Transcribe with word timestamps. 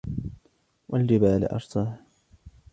والجبال 0.89 1.43
أرساها 1.51 2.05